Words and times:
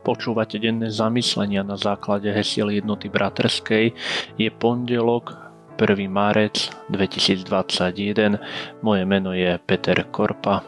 Počúvate 0.00 0.56
denné 0.56 0.88
zamyslenia 0.88 1.60
na 1.60 1.76
základe 1.76 2.32
hesiel 2.32 2.72
jednoty 2.72 3.12
bratrskej. 3.12 3.92
Je 4.40 4.48
pondelok, 4.48 5.36
1. 5.76 6.08
marec 6.08 6.72
2021. 6.88 8.40
Moje 8.80 9.02
meno 9.04 9.36
je 9.36 9.60
Peter 9.64 10.04
Korpa. 10.08 10.64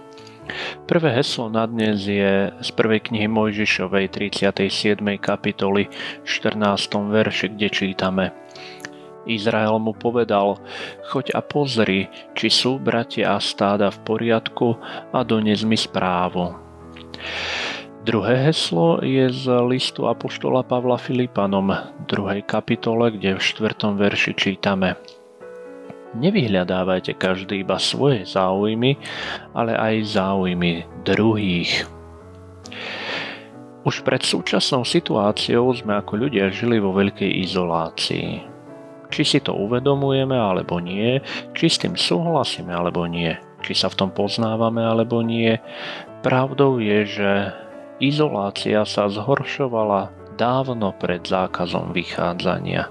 Prvé 0.85 1.17
heslo 1.17 1.49
na 1.49 1.65
dnes 1.65 2.05
je 2.05 2.53
z 2.53 2.71
prvej 2.77 3.09
knihy 3.09 3.31
Mojžišovej 3.31 4.13
37. 4.13 5.01
kapitoly 5.17 5.89
14. 6.29 6.59
verši, 7.09 7.47
kde 7.57 7.69
čítame 7.73 8.25
Izrael 9.27 9.79
mu 9.79 9.95
povedal, 9.95 10.59
choď 11.07 11.39
a 11.39 11.41
pozri, 11.43 12.11
či 12.35 12.51
sú 12.51 12.83
bratia 12.83 13.39
a 13.39 13.39
stáda 13.39 13.91
v 13.95 13.99
poriadku 14.03 14.75
a 15.15 15.23
dones 15.23 15.63
mi 15.63 15.79
správu. 15.79 16.59
Druhé 18.03 18.51
heslo 18.51 18.99
je 18.99 19.31
z 19.31 19.47
listu 19.63 20.11
Apoštola 20.11 20.67
Pavla 20.67 20.99
Filipanom, 20.99 21.71
2. 22.11 22.43
kapitole, 22.43 23.15
kde 23.15 23.39
v 23.39 23.43
4. 23.71 23.95
verši 23.95 24.35
čítame 24.35 24.99
Nevyhľadávajte 26.19 27.15
každý 27.15 27.63
iba 27.63 27.79
svoje 27.79 28.27
záujmy, 28.27 28.99
ale 29.55 29.79
aj 29.79 30.19
záujmy 30.19 30.83
druhých. 31.07 31.87
Už 33.87 34.03
pred 34.03 34.27
súčasnou 34.27 34.83
situáciou 34.83 35.71
sme 35.71 35.95
ako 35.95 36.27
ľudia 36.27 36.51
žili 36.51 36.83
vo 36.83 36.91
veľkej 36.91 37.31
izolácii. 37.47 38.29
Či 39.15 39.23
si 39.23 39.39
to 39.39 39.55
uvedomujeme 39.55 40.35
alebo 40.35 40.83
nie, 40.83 41.23
či 41.55 41.71
s 41.71 41.79
tým 41.79 41.95
súhlasíme 41.95 42.75
alebo 42.75 43.07
nie, 43.07 43.31
či 43.63 43.79
sa 43.79 43.87
v 43.87 43.95
tom 43.95 44.11
poznávame 44.11 44.83
alebo 44.83 45.23
nie, 45.23 45.55
pravdou 46.27 46.83
je, 46.83 47.07
že 47.07 47.31
Izolácia 48.03 48.83
sa 48.83 49.07
zhoršovala 49.07 50.11
dávno 50.35 50.91
pred 50.99 51.23
zákazom 51.23 51.95
vychádzania. 51.95 52.91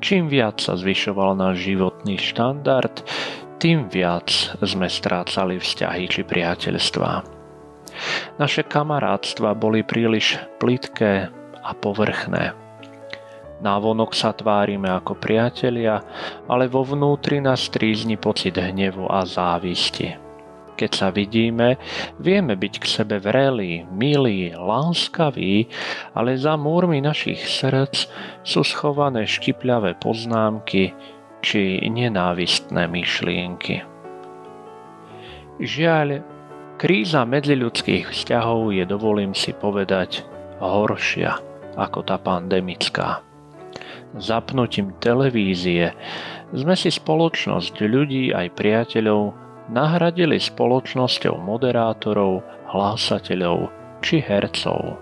Čím 0.00 0.32
viac 0.32 0.64
sa 0.64 0.80
zvyšoval 0.80 1.36
náš 1.36 1.68
životný 1.68 2.16
štandard, 2.16 3.04
tým 3.60 3.92
viac 3.92 4.32
sme 4.64 4.88
strácali 4.88 5.60
vzťahy 5.60 6.08
či 6.08 6.24
priateľstvá. 6.24 7.12
Naše 8.40 8.64
kamarátstva 8.64 9.52
boli 9.52 9.84
príliš 9.84 10.40
plitké 10.56 11.28
a 11.60 11.70
povrchné. 11.76 12.56
Návonok 13.60 14.16
sa 14.16 14.32
tvárime 14.32 14.88
ako 14.88 15.20
priatelia, 15.20 16.00
ale 16.48 16.64
vo 16.64 16.80
vnútri 16.80 17.44
nás 17.44 17.68
trízni 17.68 18.16
pocit 18.16 18.56
hnevu 18.56 19.04
a 19.04 19.28
závisti. 19.28 20.23
Keď 20.74 20.90
sa 20.90 21.08
vidíme, 21.14 21.78
vieme 22.18 22.58
byť 22.58 22.74
k 22.82 22.86
sebe 22.86 23.22
vrelí, 23.22 23.86
milí, 23.94 24.50
láskaví, 24.50 25.70
ale 26.18 26.34
za 26.34 26.58
múrmi 26.58 26.98
našich 26.98 27.46
srdc 27.46 28.10
sú 28.42 28.66
schované 28.66 29.22
štipľavé 29.22 29.94
poznámky 30.02 30.90
či 31.44 31.78
nenávistné 31.86 32.90
myšlienky. 32.90 33.86
Žiaľ, 35.62 36.26
kríza 36.74 37.22
medziľudských 37.22 38.10
vzťahov 38.10 38.74
je, 38.74 38.82
dovolím 38.82 39.30
si 39.30 39.54
povedať, 39.54 40.26
horšia 40.58 41.38
ako 41.78 42.02
tá 42.02 42.18
pandemická. 42.18 43.22
Zapnutím 44.14 44.94
televízie 45.02 45.94
sme 46.54 46.78
si 46.78 46.90
spoločnosť 46.90 47.74
ľudí 47.82 48.30
aj 48.30 48.54
priateľov 48.54 49.34
nahradili 49.70 50.36
spoločnosťou 50.36 51.40
moderátorov, 51.40 52.44
hlásateľov 52.68 53.72
či 54.04 54.20
hercov. 54.20 55.00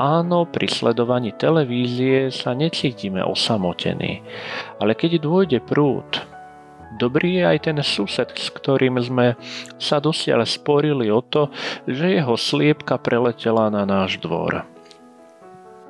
Áno, 0.00 0.48
pri 0.48 0.72
sledovaní 0.72 1.36
televízie 1.36 2.32
sa 2.32 2.56
necítime 2.56 3.20
osamotení, 3.20 4.24
ale 4.80 4.96
keď 4.96 5.20
dôjde 5.20 5.60
prúd, 5.60 6.08
dobrý 6.96 7.40
je 7.40 7.44
aj 7.44 7.58
ten 7.68 7.78
sused, 7.84 8.28
s 8.32 8.48
ktorým 8.48 8.96
sme 9.04 9.36
sa 9.76 10.00
dosiaľ 10.00 10.48
sporili 10.48 11.12
o 11.12 11.20
to, 11.20 11.52
že 11.84 12.18
jeho 12.18 12.34
sliepka 12.40 12.96
preletela 12.96 13.68
na 13.68 13.84
náš 13.84 14.16
dvor. 14.16 14.64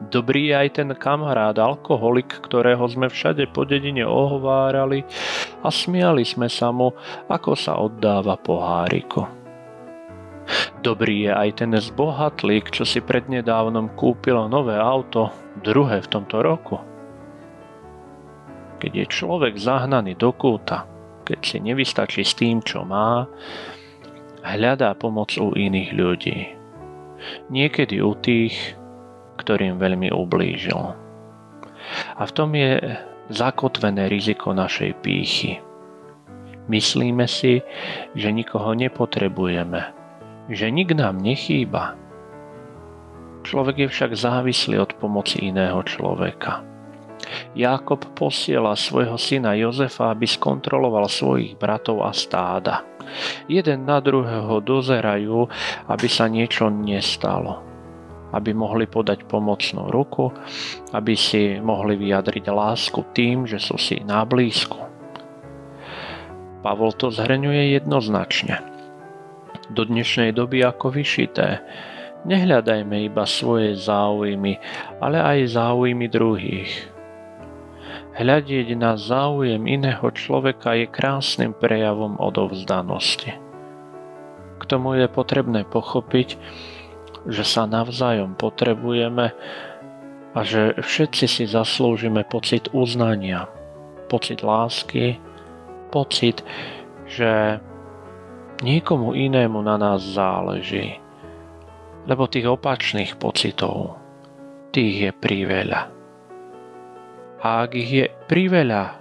Dobrý 0.01 0.51
je 0.51 0.55
aj 0.57 0.69
ten 0.83 0.91
kamarát, 0.97 1.55
alkoholik, 1.55 2.41
ktorého 2.49 2.83
sme 2.89 3.13
všade 3.13 3.47
po 3.53 3.69
dedine 3.69 4.03
ohovárali 4.03 5.05
a 5.63 5.69
smiali 5.71 6.25
sme 6.27 6.49
sa 6.49 6.73
mu, 6.75 6.91
ako 7.29 7.53
sa 7.53 7.79
oddáva 7.79 8.35
poháriku. 8.41 9.43
Dobrý 10.83 11.31
je 11.31 11.33
aj 11.33 11.51
ten 11.63 11.71
zbohatlík, 11.71 12.75
čo 12.75 12.83
si 12.83 12.99
prednedávnom 12.99 13.95
kúpil 13.95 14.35
nové 14.51 14.75
auto, 14.75 15.31
druhé 15.63 16.03
v 16.03 16.11
tomto 16.11 16.43
roku. 16.43 16.77
Keď 18.83 18.91
je 18.91 19.07
človek 19.07 19.55
zahnaný 19.55 20.19
do 20.19 20.35
kúta, 20.35 20.83
keď 21.23 21.39
si 21.39 21.59
nevystačí 21.63 22.27
s 22.27 22.35
tým, 22.35 22.59
čo 22.67 22.83
má, 22.83 23.31
hľadá 24.43 24.99
pomoc 24.99 25.31
u 25.39 25.55
iných 25.55 25.91
ľudí. 25.95 26.39
Niekedy 27.55 28.03
u 28.03 28.19
tých, 28.19 28.75
ktorým 29.43 29.83
veľmi 29.83 30.15
ublížil. 30.15 30.95
A 32.15 32.23
v 32.23 32.33
tom 32.33 32.55
je 32.55 32.79
zakotvené 33.27 34.07
riziko 34.07 34.55
našej 34.55 35.03
pýchy. 35.03 35.59
Myslíme 36.71 37.27
si, 37.27 37.59
že 38.15 38.31
nikoho 38.31 38.79
nepotrebujeme, 38.79 39.91
že 40.47 40.71
nik 40.71 40.95
nám 40.95 41.19
nechýba. 41.19 41.99
Človek 43.43 43.87
je 43.87 43.89
však 43.91 44.15
závislý 44.15 44.79
od 44.79 44.95
pomoci 45.03 45.51
iného 45.51 45.83
človeka. 45.83 46.63
Jákob 47.59 48.15
posiela 48.15 48.79
svojho 48.79 49.19
syna 49.19 49.59
Jozefa, 49.59 50.15
aby 50.15 50.31
skontroloval 50.31 51.11
svojich 51.11 51.59
bratov 51.59 52.07
a 52.07 52.15
stáda. 52.15 52.87
Jeden 53.51 53.83
na 53.83 53.99
druhého 53.99 54.63
dozerajú, 54.63 55.51
aby 55.91 56.07
sa 56.07 56.31
niečo 56.31 56.71
nestalo 56.71 57.72
aby 58.32 58.56
mohli 58.56 58.88
podať 58.88 59.28
pomocnú 59.28 59.93
ruku, 59.93 60.32
aby 60.97 61.12
si 61.12 61.60
mohli 61.60 62.00
vyjadriť 62.00 62.48
lásku 62.48 63.00
tým, 63.12 63.44
že 63.44 63.60
sú 63.60 63.76
si 63.76 64.00
na 64.03 64.25
blízku. 64.25 64.81
Pavol 66.65 66.94
to 66.94 67.10
zhrňuje 67.10 67.76
jednoznačne. 67.76 68.62
Do 69.72 69.82
dnešnej 69.82 70.32
doby 70.32 70.62
ako 70.62 70.94
vyšité, 70.94 71.60
nehľadajme 72.22 73.09
iba 73.09 73.25
svoje 73.26 73.75
záujmy, 73.75 74.62
ale 75.03 75.19
aj 75.19 75.59
záujmy 75.59 76.06
druhých. 76.06 76.93
Hľadieť 78.12 78.76
na 78.76 79.00
záujem 79.00 79.64
iného 79.64 80.04
človeka 80.12 80.76
je 80.76 80.87
krásnym 80.87 81.56
prejavom 81.56 82.20
odovzdanosti. 82.20 83.32
K 84.60 84.62
tomu 84.69 85.00
je 85.00 85.09
potrebné 85.09 85.64
pochopiť, 85.64 86.37
že 87.27 87.44
sa 87.47 87.69
navzájom 87.71 88.34
potrebujeme 88.34 89.31
a 90.33 90.38
že 90.43 90.75
všetci 90.81 91.27
si 91.28 91.44
zaslúžime 91.44 92.25
pocit 92.25 92.72
uznania, 92.72 93.47
pocit 94.09 94.41
lásky, 94.41 95.21
pocit, 95.93 96.41
že 97.05 97.61
niekomu 98.65 99.12
inému 99.12 99.61
na 99.61 99.77
nás 99.77 100.00
záleží. 100.00 100.97
Lebo 102.09 102.27
tých 102.27 102.49
opačných 102.49 103.15
pocitov, 103.21 104.00
tých 104.75 104.94
je 105.06 105.11
priveľa. 105.12 105.93
A 107.43 107.66
ak 107.69 107.71
ich 107.77 107.91
je 107.91 108.06
priveľa 108.27 108.99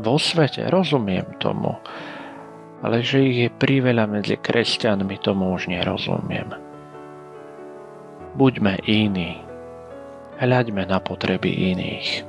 vo 0.00 0.18
svete, 0.18 0.66
rozumiem 0.72 1.38
tomu, 1.38 1.78
ale 2.82 3.04
že 3.04 3.22
ich 3.22 3.38
je 3.46 3.50
priveľa 3.52 4.10
medzi 4.10 4.34
kresťanmi, 4.40 5.14
tomu 5.22 5.54
už 5.54 5.70
nerozumiem. 5.70 6.63
Buďme 8.34 8.82
iní. 8.84 9.38
Hľaďme 10.42 10.90
na 10.90 10.98
potreby 10.98 11.70
iných. 11.74 12.26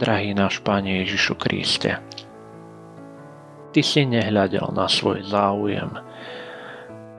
Drahý 0.00 0.32
náš 0.32 0.64
Pane 0.64 1.04
Ježišu 1.04 1.36
Kriste, 1.36 2.00
Ty 3.70 3.80
si 3.86 4.02
nehľadel 4.02 4.74
na 4.74 4.90
svoj 4.90 5.22
záujem. 5.22 5.94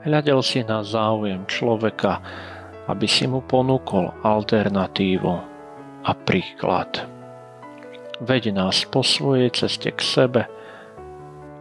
Hľadel 0.04 0.44
si 0.44 0.60
na 0.60 0.84
záujem 0.84 1.48
človeka, 1.48 2.20
aby 2.92 3.08
si 3.08 3.24
mu 3.24 3.40
ponúkol 3.40 4.12
alternatívu 4.20 5.32
a 6.04 6.10
príklad. 6.26 7.08
Veď 8.20 8.52
nás 8.52 8.84
po 8.84 9.00
svojej 9.00 9.48
ceste 9.54 9.96
k 9.96 10.00
sebe, 10.02 10.42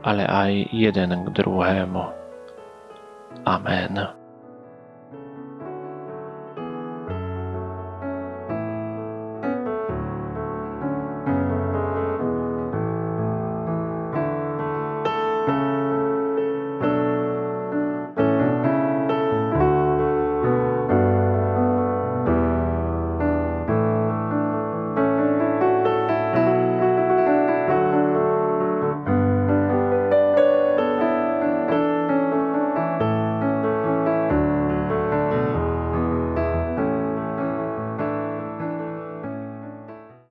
ale 0.03 0.27
aj 0.27 0.51
jeden 0.75 1.23
k 1.23 1.27
druhému. 1.39 2.03
Amen. 3.47 4.20